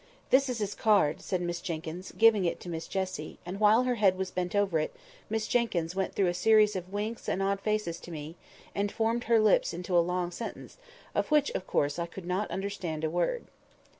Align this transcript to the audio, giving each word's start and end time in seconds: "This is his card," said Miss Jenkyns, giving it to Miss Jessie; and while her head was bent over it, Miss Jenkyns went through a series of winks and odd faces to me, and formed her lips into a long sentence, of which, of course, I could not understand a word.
"This 0.31 0.49
is 0.49 0.57
his 0.57 0.73
card," 0.73 1.21
said 1.21 1.43
Miss 1.43 1.61
Jenkyns, 1.61 2.11
giving 2.13 2.43
it 2.43 2.59
to 2.61 2.69
Miss 2.69 2.87
Jessie; 2.87 3.37
and 3.45 3.59
while 3.59 3.83
her 3.83 3.93
head 4.01 4.17
was 4.17 4.31
bent 4.31 4.55
over 4.55 4.79
it, 4.79 4.95
Miss 5.29 5.47
Jenkyns 5.47 5.93
went 5.95 6.15
through 6.15 6.25
a 6.25 6.33
series 6.33 6.75
of 6.75 6.91
winks 6.91 7.29
and 7.29 7.39
odd 7.39 7.59
faces 7.61 7.99
to 7.99 8.09
me, 8.11 8.33
and 8.73 8.91
formed 8.91 9.25
her 9.25 9.39
lips 9.39 9.75
into 9.75 9.95
a 9.95 9.99
long 9.99 10.31
sentence, 10.31 10.77
of 11.13 11.29
which, 11.29 11.51
of 11.51 11.67
course, 11.67 11.99
I 11.99 12.07
could 12.07 12.25
not 12.25 12.49
understand 12.49 13.03
a 13.03 13.11
word. 13.11 13.45